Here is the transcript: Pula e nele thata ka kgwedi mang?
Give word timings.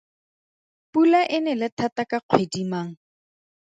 Pula 0.91 1.21
e 1.35 1.37
nele 1.45 1.67
thata 1.77 2.03
ka 2.11 2.17
kgwedi 2.27 2.61
mang? 2.71 2.91